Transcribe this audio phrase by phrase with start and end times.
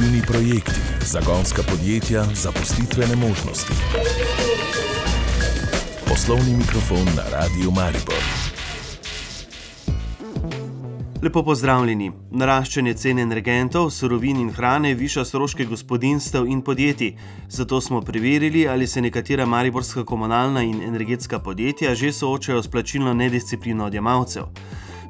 [0.00, 3.72] inovativni projekti, zagonska podjetja, zaposlitvene možnosti.
[6.08, 8.22] Poslovni mikrofon na Radiu Maribor.
[11.22, 12.12] Lepo pozdravljeni.
[12.30, 17.16] Naraščanje cen energentov, surovin in hrane viša stroške gospodinstv in podjetij.
[17.48, 23.14] Zato smo preverili, ali se nekatera mariborska komunalna in energetska podjetja že soočajo s plačilno
[23.14, 24.42] nedisciplino odjemalcev.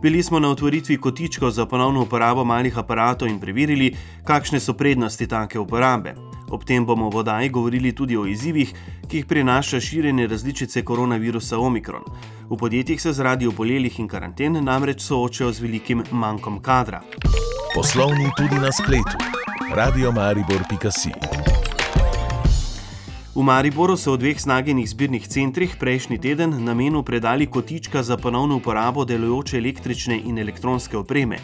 [0.02, 3.94] Bili smo na otvoritvi kotičkov za ponovno uporabo malih aparatov in preverili,
[4.24, 6.14] kakšne so prednosti take uporabe.
[6.50, 8.72] Ob tem bomo v vodaji govorili tudi o izzivih,
[9.08, 12.02] ki jih prinaša širjenje različice koronavirusa Omikron.
[12.50, 17.02] V podjetjih se zaradi obolelih in karanten namreč soočajo z velikim manjkom kadra.
[17.74, 19.20] Poslovni tudi na spletu.
[19.74, 21.39] Radio Maribor.si
[23.30, 28.58] V Mariboru so v dveh snagenih zbirnih centrih prejšnji teden namenu predali kotička za ponovno
[28.58, 31.38] uporabo delujoče električne in elektronske opreme.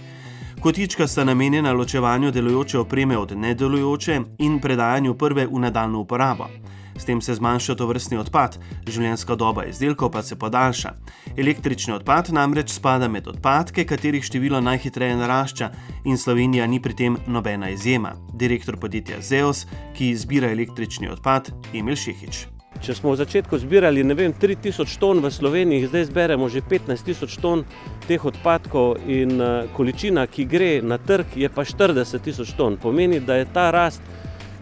[0.60, 6.50] Kotička sta namenjena ločevanju delujoče opreme od nedelujoče in predajanju prve v nadaljno uporabo.
[6.98, 8.58] S tem se zmanjša to vrstni odpad,
[8.88, 10.94] življenjska doba izdelkov pa se podaljša.
[11.36, 15.70] Električni odpad namreč spada med odpadke, katerih število najhitreje narašča
[16.04, 18.16] in Slovenija ni pri tem nobena izjema.
[18.32, 22.46] Direktor podjetja Zeus, ki zbira električni odpad, Emil Šehič.
[22.82, 27.64] Če smo v začetku zbirali vem, 3000 ton v Sloveniji, zdaj zberemo že 15000 ton
[28.04, 32.76] teh odpadkov, in uh, količina, ki gre na trg, je pa 40 tisoč ton.
[32.76, 34.02] Pomeni, da je ta rast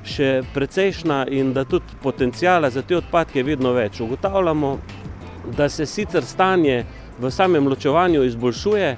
[0.04, 4.00] še precejšna in da tudi potencijala za te odpadke je vedno več.
[4.00, 4.78] Ugotavljamo,
[5.56, 6.84] da se sicer stanje
[7.18, 8.96] v samem ločevanju izboljšuje,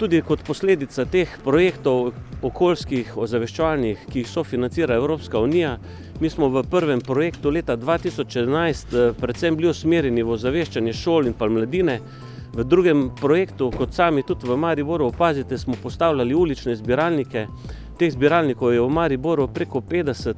[0.00, 2.12] tudi kot posledica teh projektov
[2.42, 5.74] okoljskih ozaveščevalnih, ki jih sofinancira Evropska unija.
[6.20, 11.36] Mi smo v prvem projektu leta 2011 eh, predvsem bili usmerjeni v ozaveščanje šol in
[11.36, 12.00] pa mladine.
[12.50, 17.46] V drugem projektu, kot sami tudi v Mariboru opazite, smo postavljali ulične zbiralnike,
[18.00, 20.34] teh zbiralnikov je v Mariboru preko 50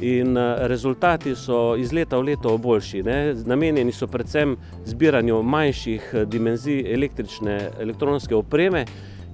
[0.00, 3.02] in eh, rezultati so iz leta v leto boljši.
[3.02, 3.34] Ne.
[3.34, 4.56] Namenjeni so predvsem
[4.86, 8.84] zbiranju manjših eh, dimenzij električne elektronske opreme,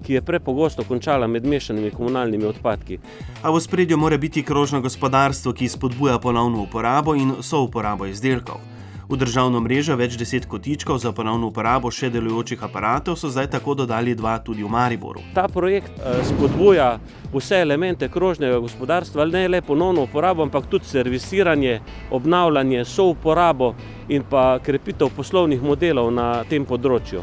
[0.06, 2.98] ki je prepogosto končala med mešanimi komunalnimi odpadki.
[3.42, 8.75] A v spredju mora biti krožno gospodarstvo, ki spodbuja ponovno uporabo in souporabo izdelkov.
[9.08, 13.76] V državno mrežo več deset kotičkov za ponovno uporabo še delujočih aparatov so zdaj tako
[13.78, 15.22] dodali dva tudi v Mariboru.
[15.36, 16.88] Ta projekt eh, spodbuja
[17.30, 21.78] vse elemente krožnega gospodarstva, ne le ponovno uporabo, ampak tudi servisiranje,
[22.10, 23.76] obnavljanje, souporabo
[24.08, 27.22] in pa krepitev poslovnih modelov na tem področju.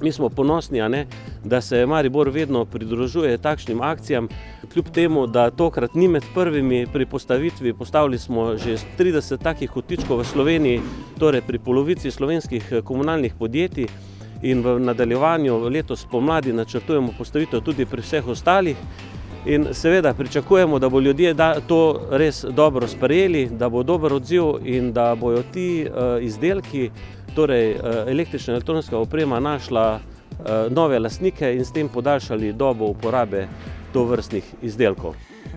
[0.00, 1.06] Mi smo ponosni, ne,
[1.44, 4.28] da se Maribor vedno pridružuje takšnim akcijam.
[4.72, 10.20] Kljub temu, da tokrat ni med prvimi pri postavitvi, postavili smo že 30 takih kotičkov
[10.20, 10.80] v Sloveniji,
[11.18, 13.86] torej pri polovici slovenskih eh, komunalnih podjetij.
[14.42, 18.76] In v nadaljevanju letos pomladi načrtujemo postavitev tudi pri vseh ostalih.
[19.46, 21.34] In seveda pričakujemo, da bo ljudje
[21.66, 26.90] to res dobro sprejeli, da bo dober odziv in da bodo ti uh, izdelki
[27.38, 27.78] torej eh,
[28.10, 33.46] električna elektronska oprema našla eh, nove lastnike in s tem podaljšali dobo uporabe
[33.92, 35.14] to vrstnih izdelkov.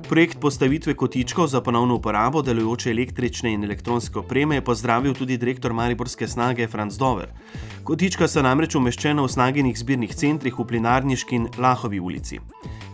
[0.09, 5.73] Projekt postavitve kotičkov za ponovno uporabo delujoče električne in elektronske opreme je pozdravil tudi direktor
[5.73, 7.33] Mariborske snage Franz Dover.
[7.83, 12.39] Kotička so namreč umeščena v snagenih zbirnih centrih v Plinarniški in Lahovi ulici.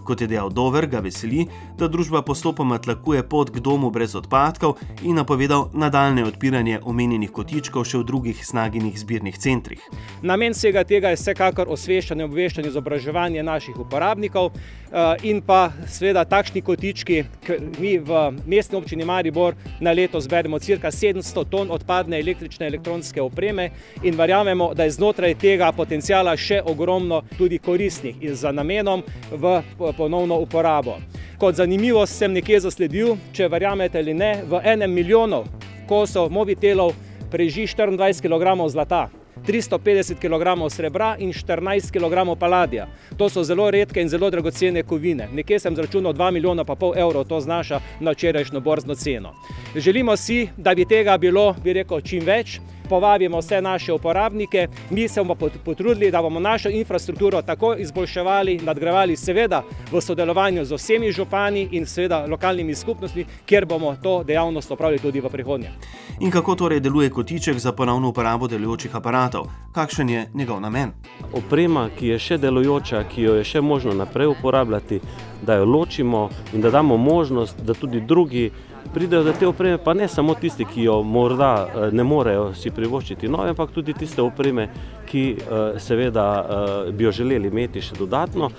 [0.08, 1.44] Kot je dejal Dover, ga veseli,
[1.76, 7.84] da družba postopoma tlakuje pot k domu brez odpadkov in napovedal nadaljne odpiranje omenjenih kotičkov
[7.84, 9.84] še v drugih snaginih zbirnih centrih.
[10.24, 16.64] Namen vsega tega je vsekakor osveščanje, obveščanje, izobraževanje naših uporabnikov eh, in pa seveda takšni
[16.64, 22.72] kotički, ki mi v mestni občini Maribor na leto zberemo cirka 700 ton odpadne električne
[22.72, 23.74] elektronske opreme
[24.08, 29.04] in verjamemo, da je znotraj tega potencijala še ogromno tudi koristnih in za namenom
[29.36, 29.58] v
[29.98, 30.98] ponovno uporabo.
[31.38, 35.44] Kot zanimivost sem nekje zasledil, če verjamete ali ne, v enem milijonu
[35.90, 36.94] kosov mobitelov
[37.32, 39.08] preži 24 kg zlata.
[39.48, 42.88] 350 kg srebra in 14 kg paladija.
[43.18, 45.30] To so zelo redke in zelo dragocene kovine.
[45.34, 49.34] Nekje sem zračunal 2 milijona pa pol evrov, to znaša na včerajšnjo borzno ceno.
[49.76, 55.08] Želimo si, da bi tega bilo, bi rekel, čim več povabimo vse naše uporabnike, mi
[55.08, 55.36] se bomo
[55.66, 61.86] potrudili, da bomo našo infrastrukturo tako izboljševali, nadgravali, seveda v sodelovanju z vsemi župani in
[61.86, 65.72] seveda lokalnimi skupnostmi, kjer bomo to dejavnost opravili tudi v prihodnje.
[66.20, 69.48] In kako torej deluje kotiček za ponovno uporabo delujočih aparatov?
[69.78, 70.92] Kakšen je njegov namen?
[71.34, 74.98] Oprema, ki je še delujoča, ki jo je še možno naprej uporabljati,
[75.46, 76.22] da jo ločimo
[76.54, 78.48] in da damo možnost, da tudi drugi
[78.94, 82.74] pridejo do te opreme, pa ne samo tisti, ki jo morda eh, ne morejo si
[82.74, 84.66] privoščiti nove, ampak tudi tiste opreme,
[85.06, 88.50] ki eh, seveda eh, bi jo želeli imeti še dodatno.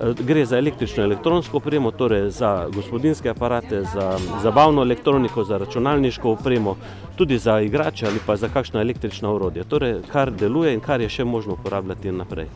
[0.00, 6.30] Eh, gre za električno elektronsko opremo, torej za gospodinske aparate, za zabavno elektroniko, za računalniško
[6.30, 6.76] opremo,
[7.16, 11.08] tudi za igrače ali pa za kakšno električno urodje, torej kar deluje in kar je
[11.08, 12.48] še možno uporabljati naprej.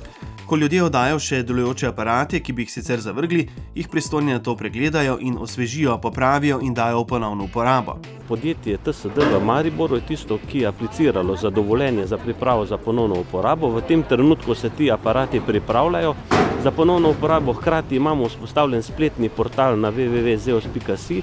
[0.46, 4.52] Ko ljudje oddajo še delujoče aparate, ki bi jih sicer zavrgli, jih pristojni na to
[4.54, 7.96] pregledajo in osvežijo, popravijo in dajo v ponovno uporabo.
[8.28, 13.19] Podjetje TSD v Mariboru je tisto, ki je apliciralo za dovoljenje za pripravo za ponovno
[13.25, 13.72] uporabo.
[13.75, 16.14] V tem trenutku se ti aparati pripravljajo
[16.62, 21.22] za ponovno uporabo, hkrati imamo vzpostavljen spletni portal na www.zeos.si,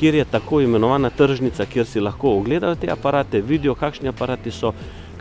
[0.00, 4.72] kjer je tako imenovana tržnica, kjer si lahko ogledajo te aparate, vidijo, kakšni aparati so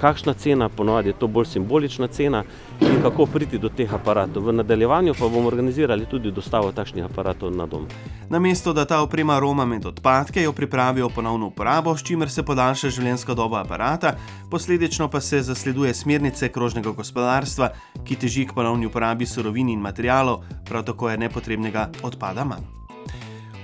[0.02, 2.44] kakšna cena, ponovadi je to bolj simbolična cena
[2.82, 4.48] in kako priti do teh aparatov.
[4.48, 7.86] V nadaljevanju pa bomo organizirali tudi dostavo takšnih aparatov na dom.
[8.30, 12.90] Namesto da ta oprema roma med odpadke, jo pripravijo ponovno uporabo, s čimer se podaljša
[12.90, 14.16] življenjska doba aparata,
[14.50, 17.70] posledično pa se zasleduje smernice krožnega gospodarstva,
[18.04, 22.81] ki teži k ponovni uporabi surovin in materijalov, prav tako je nepotrebnega odpada manj.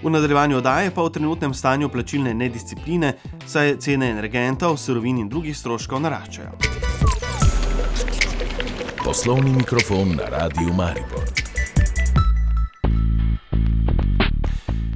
[0.04, 3.14] V nadaljevanju oddaje pa v trenutnem stanju plačilne nediscipline,
[3.46, 6.54] saj cene energentov, surovin in drugih stroškov naraščajo.
[9.04, 11.26] Poslovni mikrofon na Radiu Maribor.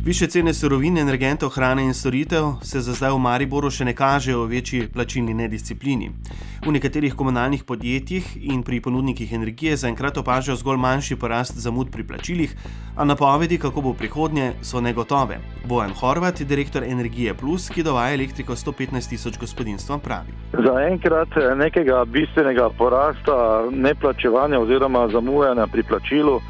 [0.06, 4.46] Više cene surovin, energentov, hrane in storitev se za zdaj v Mariboru še ne kažejo
[4.46, 6.12] v večji plačilni nedisciplini.
[6.62, 12.04] V nekaterih komunalnih podjetjih in pri ponudnikih energije zaenkrat opažajo zgolj manjši porast zamud pri
[12.04, 12.54] plačilih,
[12.96, 15.40] a napovedi, kako bo v prihodnje, so negotove.
[15.66, 20.38] Bojan Horvat, direktor Energije Plus, ki dovaja elektriko 115 tisoč gospodinstvom, pravi.
[20.54, 26.42] Zaenkrat nekega bistvenega porasta neplačevanja oziroma zamujanja pri plačilu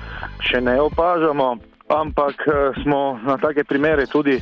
[0.43, 1.55] še ne opažamo
[1.91, 4.41] ampak eh, smo na take primere tudi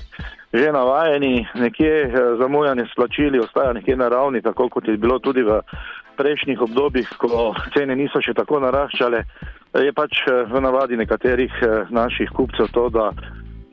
[0.54, 2.12] že navajeni, nekje eh,
[2.42, 5.62] zamujanje s plačili ostaja nekje na ravni, tako kot je bilo tudi v
[6.18, 9.24] prejšnjih obdobjih, ko cene niso še tako naraščale.
[9.86, 11.54] Je pač eh, v navadi nekaterih
[11.90, 13.12] naših kupcev to, da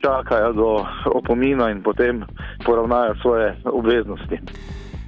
[0.01, 0.85] čakajo do
[1.17, 2.25] opomina in potem
[2.65, 4.39] poravnajo svoje obveznosti.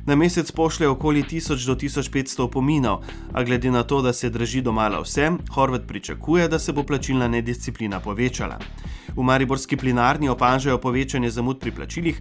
[0.10, 4.62] Na mesec pošlje okoli 1000 do 1500 opominov, a glede na to, da se drži
[4.62, 8.58] domala vse, Horvat pričakuje, da se bo plačilna nedisciplina povečala.
[9.20, 12.20] V Mariborski plinarni opažajo povečanje zamud pri plačilih,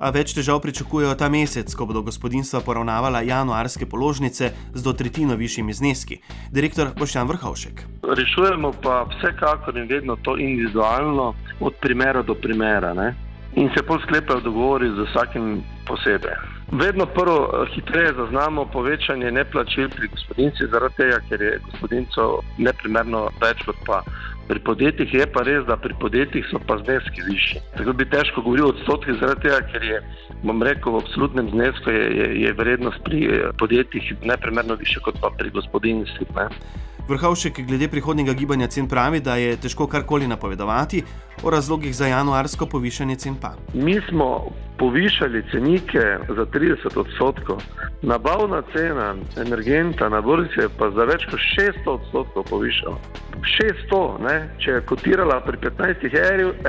[0.00, 5.36] a več težav pričakujejo ta mesec, ko bodo gospodinstva poravnavala januarske položnice z do tretjino
[5.36, 6.22] višjimi zneski.
[6.48, 7.84] Direktor Boštjan Vrhovšek.
[8.00, 12.94] Rešujemo pa vsekakor in vedno to individualno, od primera do primera.
[12.94, 13.12] Ne?
[13.60, 16.38] In se pol sklepajo dogovori z vsakim posebej.
[16.72, 23.28] Vedno prvo eh, hitreje zaznamo povečanje neplačil pri gospodinstvih, zaradi tega, ker je gospodinstvo neprimerno
[23.40, 24.00] več kot pa
[24.48, 25.14] pri podjetjih.
[25.14, 27.62] Je pa res, da pri podjetjih so pa zneski višji.
[27.76, 30.00] Tako bi težko govoril o odstotkih, zaradi tega, ker je,
[30.42, 35.20] bom rekel, v absolutnem znesku je, je, je vrednost pri eh, podjetjih neprimerno više kot
[35.20, 36.32] pa pri gospodinstvih.
[37.08, 41.02] Vrhovšek glede prihodnjega gibanja cen pravi, da je težko karkoli napovedovati,
[41.42, 43.54] o razlogih za januarsko povišanje cen pa.
[43.74, 47.62] Mi smo povišali cenike za 30 odstotkov,
[48.02, 52.98] nabavna cena energenta na borzi je pa za več kot 600 odstotkov povišala.
[53.60, 54.36] 600, ne?
[54.58, 56.06] če je kotirala pri 15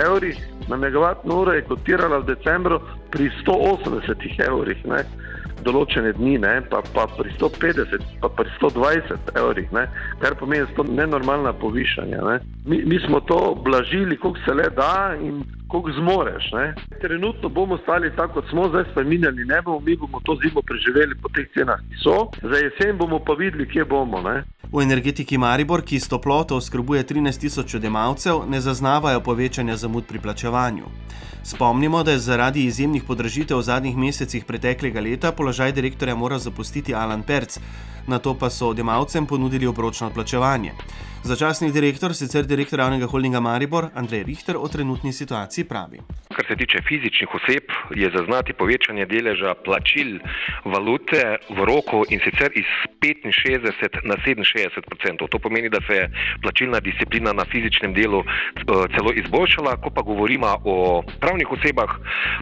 [0.05, 0.39] evrih
[0.69, 2.79] na megavatno uro, je kotirala v decembru
[3.11, 4.85] pri 180 evrih
[5.63, 9.85] določene dni, ne, pa, pa pri 150, pa pri 120 evrih, ne,
[10.21, 12.19] kar pomeni, da je to nenormalna povišanja.
[12.27, 12.35] Ne.
[12.65, 16.51] Mi, mi smo to blažili, koliko se le da in koliko zmoreš.
[16.55, 16.65] Ne.
[17.01, 21.19] Trenutno bomo stali tako, kot smo zdaj spremenjali, ne bomo, mi bomo to zimo preživeli
[21.21, 24.23] po teh cenah, ki so, za jesen bomo pa videli, kje bomo.
[24.25, 24.43] Ne.
[24.71, 30.19] V energetiki Maribor, ki s toploto oskrbuje 13 tisoč odjemalcev, ne zaznavajo povečanja zamud pri
[30.21, 30.85] plačevanju.
[31.43, 36.93] Spomnimo, da je zaradi izjemnih podražitev v zadnjih mesecih preteklega leta položaj direktorja moral zapustiti
[36.93, 37.57] Alan Perc,
[38.07, 40.73] na to pa so odjemalcem ponudili obročno odplačevanje.
[41.23, 45.99] Začasni direktor, sicer direktor javnega holdinga Maribor, Andrej Richter, o trenutni situaciji pravi.
[46.31, 50.19] Kar se tiče fizičnih oseb, je zaznati povečanje deleža plačil
[50.63, 52.69] valute v roku in sicer iz
[53.03, 55.27] 65 na 67 odstotkov.
[55.27, 56.05] To pomeni, da se je
[56.41, 58.63] plačilna disciplina na fizičnem delu eh,
[58.95, 61.91] celo izboljšala, ko pa govorimo o pravnih osebah,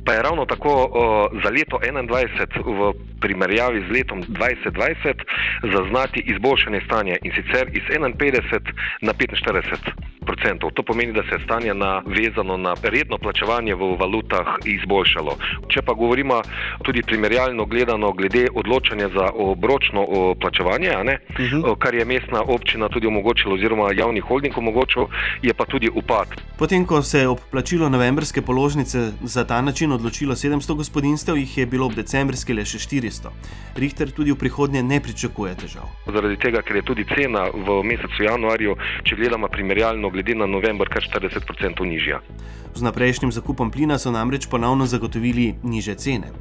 [0.05, 5.25] pa je ravno tako eh, za leto 2021 v primerjavi z letom 2020
[5.74, 8.66] zaznati izboljšanje stanja in sicer iz 51
[9.01, 10.71] na 45 odstotkov.
[10.74, 15.38] To pomeni, da se je stanje navezano na redno plačevanje v valutah izboljšalo.
[15.67, 16.41] Če pa govorimo
[16.83, 20.05] tudi primerjalno gledano glede odločanja za obročno
[20.41, 21.62] plačevanje, uh mhm.
[21.62, 21.77] -huh.
[21.77, 25.07] kar je mestna občina tudi omogočila oziroma javni holding omogočil,
[25.41, 26.27] je pa tudi upad.
[26.57, 31.57] Potem, ko se je ob plačilu novembrske položnice za ta način odločilo 700 gospodinstev, jih
[31.57, 33.29] je bilo ob decembrski le še 400.
[33.75, 35.86] Richter tudi v prihodnje ne pričakuje težav.
[36.13, 38.56] Zaradi tega, ker je tudi cena v mesecu januarju,
[39.03, 42.21] če gledamo primerjalno, glede na november, kar 40% nižja.
[42.75, 46.33] Z naprejšnjim zakupom plina so namreč ponovno zagotovili niže cene.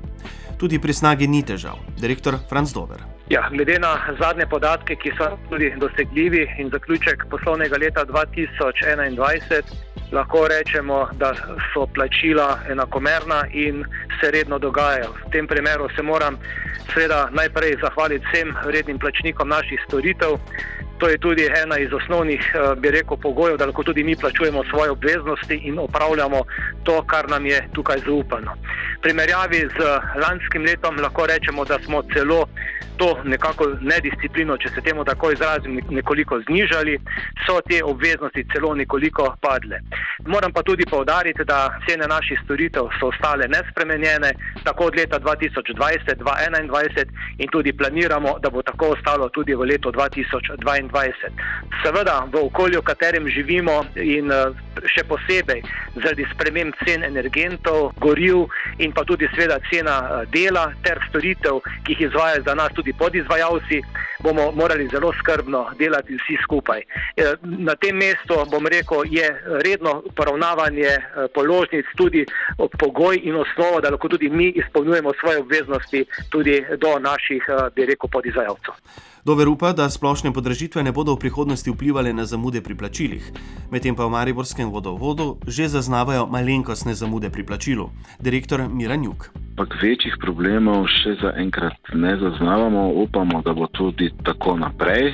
[0.58, 1.76] Tudi pri snagi ni težav.
[2.00, 3.04] Direktor Franz Dober.
[3.28, 9.74] Ja, glede na zadnje podatke, ki so tudi dosegljivi in zaključek poslovnega leta 2021,
[10.12, 11.34] lahko rečemo, da
[11.72, 13.84] so plačila enakomerna in
[14.20, 15.12] se redno dogajajo.
[15.26, 16.38] V tem primeru se moram
[16.94, 20.38] seveda najprej zahvaliti vsem rednim plačnikom naših storitev.
[20.98, 24.64] To je tudi ena iz osnovnih, eh, bi rekel, pogojev, da lahko tudi mi plačujemo
[24.70, 26.42] svoje obveznosti in opravljamo
[26.84, 28.52] to, kar nam je tukaj zaupano.
[28.98, 29.78] V primerjavi z
[30.22, 32.46] lanskim letom lahko rečemo, da smo celo
[32.96, 36.98] to nekako nedisciplino, če se temu tako izrazim, nekoliko znižali,
[37.46, 39.80] so te obveznosti celo nekoliko padle.
[40.24, 44.32] Moram pa tudi povdariti, da cene naših storitev so ostale nespremenjene,
[44.64, 47.04] tako od leta 2020, 2021
[47.38, 51.12] in tudi planiramo, da bo tako ostalo tudi v letu 2022.
[51.82, 54.56] Seveda, v okolju, v katerem živimo in eh,
[54.88, 55.60] še posebej
[55.94, 61.92] zaradi sprememb cen energentov, goriv in pa tudi seveda cena eh, dela ter storitev, ki
[61.92, 63.82] jih izvajajo za nas tudi podizvajalci,
[64.24, 66.80] bomo morali zelo skrbno delati vsi skupaj.
[67.16, 69.28] Eh, na tem mestu, bom rekel, je
[69.60, 72.26] redno poravnavanje eh, položnic tudi
[72.78, 77.42] pogoj in osnova, da lahko tudi mi izpolnjujemo svoje obveznosti tudi do naših,
[77.74, 78.74] bi rekel, podizvajalcev.
[79.26, 83.24] Dover upa, da splošne podražitve ne bodo v prihodnosti vplivali na zamude pri plačilih,
[83.74, 87.90] medtem pa v Mariborskem vodovodu že zaznavajo malenkostne zamude pri plačilu.
[88.22, 89.34] Direktor Miranjuk.
[89.58, 95.10] Pak večjih problemov še zaenkrat ne zaznavamo, upamo, da bo tudi tako naprej.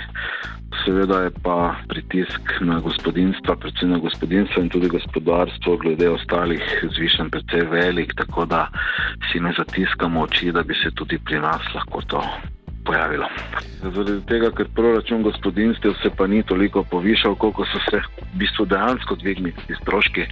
[0.81, 6.65] Seveda je pa pritisk na gospodinstva, predvsem na gospodinstvo in tudi gospodarstvo, glede ostalih
[6.97, 8.67] zvišen precej velik, tako da
[9.31, 12.23] si ne zatiskamo oči, da bi se tudi pri nas lahko to
[12.85, 13.29] pojavilo.
[13.83, 18.67] Zaradi tega, ker proračun gospodinstev se pa ni toliko povišal, koliko so se v bistvu
[18.67, 20.27] dejansko dvignili stroški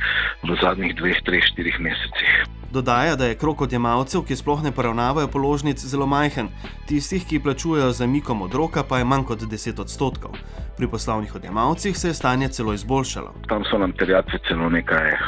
[0.49, 2.60] v zadnjih dveh, treh, štirih mesecih.
[2.71, 6.49] Dodaja, da je krok odjemalcev, ki sploh ne poravnavajo položnic, zelo majhen,
[6.87, 10.37] tistih, ki plačujejo za mikom od roka, pa je manj kot 10 odstotkov.
[10.77, 13.35] Pri poslovnih odjemalcih se je stanje celo izboljšalo.
[13.49, 15.19] Tam so nam terjatve celo nekaj, eh,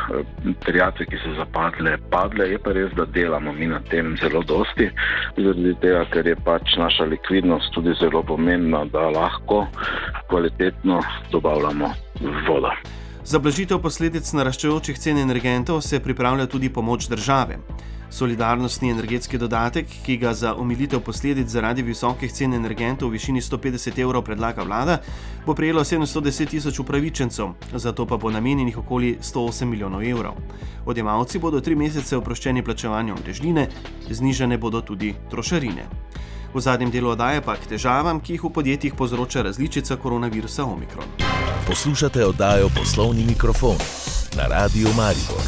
[0.64, 2.49] terjatve, ki so zapadle, padle.
[2.50, 4.90] Je pa res, da delamo mi na tem zelo dosti,
[5.37, 9.66] zaradi tega, ker je pač naša likvidnost tudi zelo pomembna, da lahko
[10.30, 11.90] kvalitetno dobavljamo
[12.49, 13.01] vodo.
[13.25, 17.59] Za blažitev posledic naraščajočih cen energentov se pripravlja tudi pomoč države.
[18.11, 24.00] Solidarnostni energetski dodatek, ki ga za omilitev posledic zaradi visokih cen energentov v višini 150
[24.02, 24.99] evrov predlaga vlada,
[25.47, 30.43] bo prejelo 710 tisoč upravičencev, zato pa bo namenjenih okoli 108 milijonov evrov.
[30.87, 33.69] Odjemalci bodo tri mesece oproščeni plačevanja omrežnine,
[34.11, 35.87] znižene bodo tudi trošarine.
[36.54, 41.09] V zadnjem delu oddaje pa k težavam, ki jih v podjetjih povzroča različica koronavirusa Omikron.
[41.66, 43.76] Poslušate oddajo Poslovni mikrofon
[44.37, 45.40] na Radiu Maribor.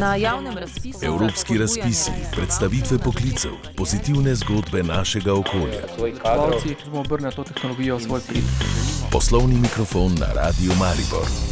[0.00, 5.86] Na javnem razpisu Evropski razpisi, predstavitve poklicev, pozitivne zgodbe našega okolja.
[9.10, 11.49] Poslovni mikrofon na Radiu Maribor.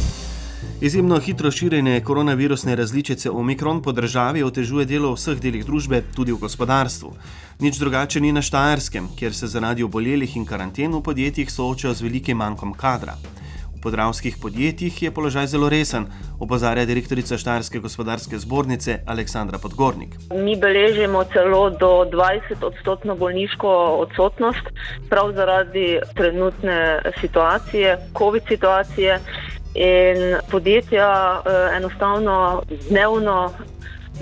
[0.81, 6.31] Izjemno hitro širjenje koronavirusne različice Omikron po državi otežuje delo v vseh delih družbe, tudi
[6.31, 7.09] v gospodarstvu.
[7.59, 12.07] Nič drugače ni na Štajerskem, kjer se zaradi obolelih in karanten v podjetjih soočajo z
[12.07, 13.17] velikim manjkom kadra.
[13.75, 16.07] V podravskih podjetjih je položaj zelo resen,
[16.39, 20.15] opozarja direktorica Štajerske gospodarske zbornice Aleksandra Podgornik.
[20.31, 23.69] Mi beležimo celo do 20 odstotno bolniško
[24.07, 24.71] odsotnost,
[25.09, 29.19] prav zaradi trenutne situacije, COVID situacije.
[29.73, 33.53] In podjetja eh, enostavno dnevno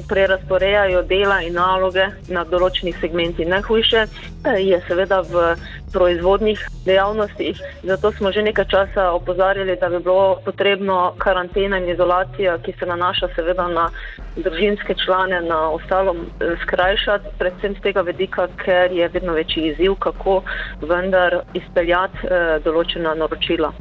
[0.08, 3.48] prerasporejajo dela in naloge na določenih segmentih.
[3.48, 5.54] Najhujše eh, je seveda v
[5.94, 12.58] proizvodnih dejavnostih, zato smo že nekaj časa opozarjali, da bi bilo potrebno karantena in izolacija,
[12.60, 13.88] ki se nanaša seveda na
[14.36, 19.96] družinske člane, na ostalo eh, skrajšati, predvsem z tega vedika, ker je vedno večji izziv,
[20.04, 20.42] kako
[20.84, 22.28] vendar izpeljati
[22.68, 23.72] določena naročila.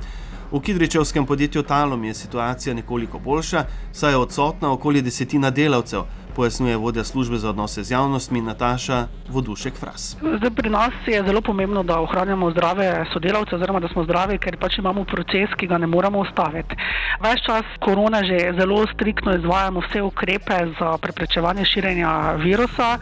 [0.53, 6.05] V Kidričevskem podjetju Talom je situacija nekoliko boljša, saj je odsotna okoli desetina delavcev,
[6.37, 10.16] pojasnjuje vodja službe za odnose z javnostmi Nataša Vodušek Fras.
[10.21, 14.59] Zdaj, pri nas je zelo pomembno, da ohranjamo zdrave sodelavce, oziroma da smo zdravi, ker
[14.61, 16.76] pač imamo proces, ki ga ne moremo ustaviti.
[17.25, 22.99] Ves čas korona že zelo striktno izvajamo vse ukrepe za preprečevanje širjenja virusa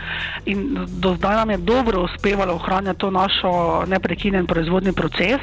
[0.46, 3.50] in do zdaj nam je dobro uspevalo ohranjati to našo
[3.86, 5.40] neprekinjen proizvodni proces.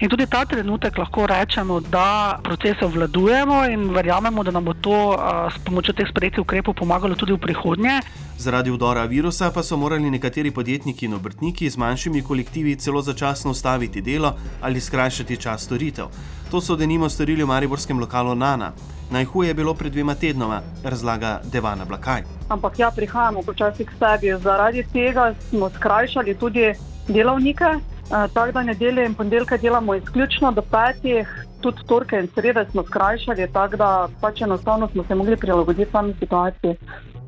[0.00, 5.18] In tudi ta trenutek lahko rečemo, da proces obvladujemo in verjamemo, da nam bo to
[5.52, 8.00] s pomočjo teh sprejetih ukrepov pomagalo tudi v prihodnje.
[8.38, 13.50] Zaradi vdora virusa pa so morali nekateri podjetniki in obrtniki z manjšimi kolektivi celo začasno
[13.50, 16.06] ustaviti delo ali skrajšati čas storitev.
[16.50, 18.72] To so denimo storili v mariborskem lokalu Nana.
[19.10, 22.22] Najhuje je bilo pred dvema tednoma, razlaga Devana Blakaj.
[22.48, 24.34] Ampak ja, prihajamo počasi k sebi.
[24.42, 26.74] Zaradi tega smo skrajšali tudi
[27.08, 27.64] delovnike.
[28.08, 33.48] Tako da nedelje in ponedeljke delamo izključno do petih, tudi torke in srede smo skrajšali,
[33.52, 36.76] tako da pač enostavno smo se mogli prilagoditi sami situaciji.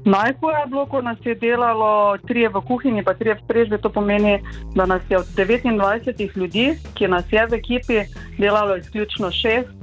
[0.05, 3.79] Najhuje je bilo, ko nas je delalo tri v kuhinji, pa tri v strežbi.
[3.83, 4.39] To pomeni,
[4.75, 8.05] da nas je od 29 ljudi, ki nas je v ekipi,
[8.39, 9.75] delalo izključno šest.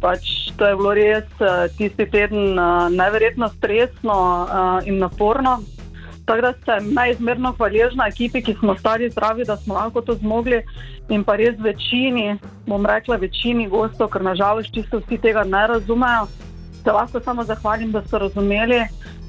[0.00, 1.24] Pač to je bilo res
[1.76, 2.54] tisti teden
[2.90, 4.46] neverjetno stresno
[4.84, 5.62] in naporno.
[6.24, 10.62] Tako da sem najizmerno hvaležna ekipi, ki smo stari zdravi, da smo lahko to zmogli.
[11.08, 16.28] In pa res večini, bom rekla, večini gostov, ker nažalost čisto vsi tega ne razumejo.
[16.84, 18.80] Se lahko samo zahvalim, da so razumeli,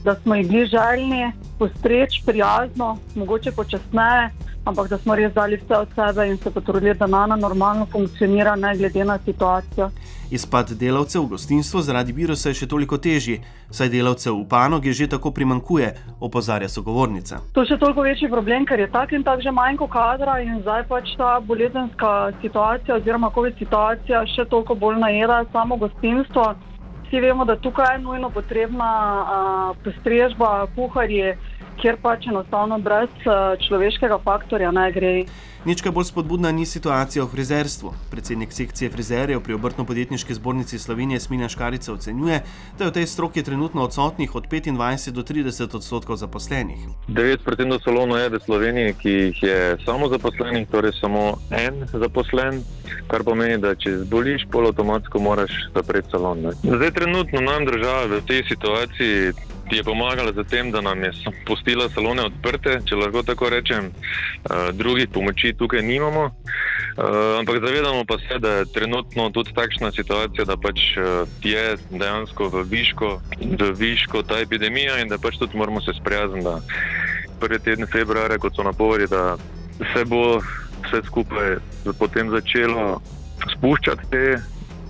[0.06, 4.30] da smo jih bili željni, postreč, prijazno, mogoče počasneje,
[4.66, 8.56] ampak da smo res dali vse od sebe in se potrudili, da nana normalno funkcionira,
[8.56, 9.90] ne glede na situacijo.
[10.32, 15.08] Izpad delavcev v gostinstvu zaradi virusa je še toliko težji, saj delavcev v panogi že
[15.08, 17.42] tako primankuje, opozarja sogovornica.
[17.54, 20.62] To je še toliko večji problem, ker je tak in tak že manjko kadra in
[20.62, 26.54] zdaj pač ta bolezenska situacija oziroma COVID situacija še toliko bolj najeda samo gostinstvo.
[27.06, 31.36] Vsi vemo, da tukaj je nujno potrebna uh, postrežba, kuharji,
[31.82, 35.14] kjer pač enostavno brez uh, človeškega faktorja ne gre.
[35.66, 37.90] Nič kaj bolj spodbudna ni situacija v frizerstvu.
[38.12, 42.44] Predsednik sekcije frizerjev pri Obrtno-podjetniški zbornici Slovenije Smilja Škarica ocenjuje,
[42.78, 46.86] da je v tej stroki trenutno odsotnih od 25 do 30 odstotkov zaposlenih.
[47.10, 52.62] 9% salonov je v Sloveniji, ki jih je samo zaposlenih, torej samo en zaposlen,
[53.10, 56.46] kar pomeni, da če zboliš, pol avtomatsko moraš zapreti salon.
[56.46, 56.54] Ne?
[56.62, 59.34] Zdaj trenutno nam država v tej situaciji
[59.72, 61.12] je pomagala z tem, da nam je
[61.46, 63.90] pustila salone odprte, če lahko tako rečem.
[63.90, 69.92] Uh, drugih pomoči tukaj nimamo, uh, ampak zavedamo pa se, da je trenutno tudi takšna
[69.92, 73.10] situacija, da pač uh, je dejansko v viško,
[73.42, 76.62] v viško ta epidemija in da pač tudi moramo se sprijazniti, da
[77.40, 79.38] prvi teden februarja, kot so napovedi, da
[79.94, 80.40] se bo
[80.86, 81.58] vse skupaj
[82.00, 83.02] potem začelo
[83.58, 84.26] spuščati te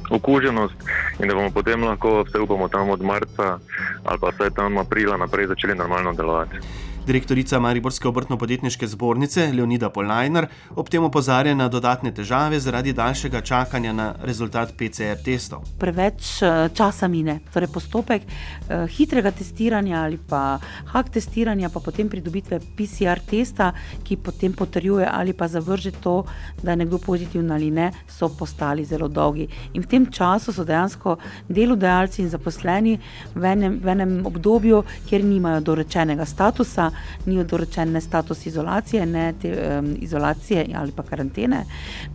[0.10, 0.76] okuženost
[1.20, 3.60] in da bomo potem lahko vse upamo tam od marca
[4.04, 6.58] ali pa vse tam aprila naprej začeli normalno delovati.
[7.06, 13.92] Direktorica Mariborske obrtno-podjetniške zbornice Leonida Polajner ob tem opozarja na dodatne težave zaradi daljšega čakanja
[13.94, 15.68] na rezultat PCR testov.
[15.78, 16.32] Preveč
[16.74, 20.58] časa mine, torej postopek eh, hitrega testiranja ali pa
[20.94, 23.70] hak testiranja, pa potem pridobitve PCR testa,
[24.04, 26.16] ki potem potrjuje ali pa zavrže to,
[26.64, 29.46] da je nekdo pozitiven ali ne, so postali zelo dolgi.
[29.78, 31.20] In v tem času so dejansko
[31.54, 32.98] delodajalci in zaposleni
[33.36, 36.95] v enem, v enem obdobju, kjer nimajo dorečenega statusa
[37.26, 41.66] ni odoročen ne status izolacije, ne te, um, izolacije ali pa karantene.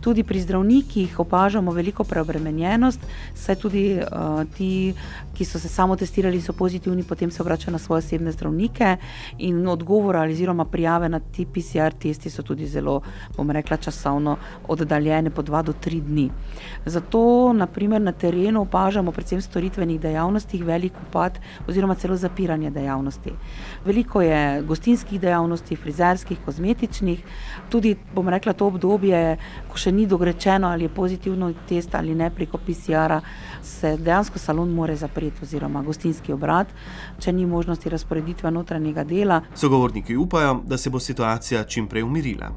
[0.01, 2.99] Tudi pri zdravnikih opažamo veliko preobremenjenost,
[3.35, 4.93] saj tudi uh, ti,
[5.33, 8.97] ki so se samo testirali, so pozitivni, potem se obračajo na svoje osebne zdravnike
[9.37, 13.01] in odgovor ali oziroma prijave na ti PCR testi so tudi zelo,
[13.37, 16.29] bom rekla, časovno oddaljene po dva do tri dni.
[16.85, 23.31] Zato, naprimer, na terenu opažamo predvsem v storitvenih dejavnostih velik upad oziroma celo zapiranje dejavnosti.
[23.85, 27.23] Veliko je gostinskih dejavnosti, frizerskih, kozmetičnih,
[27.69, 29.35] tudi bom rekla to obdobje,
[29.67, 33.19] ko še ni dogrečeno ali je pozitivno test ali ne preko PCR-a,
[33.63, 36.71] se dejansko salon more zapreti oziroma gostinski obrat,
[37.19, 39.41] če ni možnosti razporeditve notranjega dela.
[39.55, 42.51] Sogovorniki upajo, da se bo situacija čim prej umirila.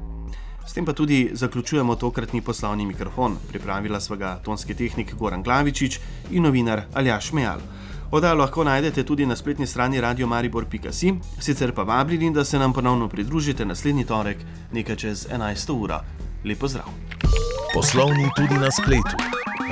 [0.65, 3.35] S tem pa tudi zaključujemo tokratni poslovni mikrofon.
[3.51, 5.99] Pripravila sva ga tonski tehnik Goran Glavičič
[6.31, 7.61] in novinar Aljaš Mejal.
[8.11, 13.07] Oddajo lahko najdete tudi na spletni strani radiomaribor.si, sicer pa vabljeni, da se nam ponovno
[13.09, 14.37] pridružite naslednji torek,
[14.71, 15.71] nekaj čez 11.
[15.71, 15.99] uro.
[16.45, 16.85] Lep pozdrav.
[17.73, 19.17] Poslovni tudi na spletu.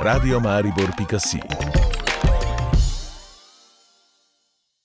[0.02, 1.93] radiomaribor.si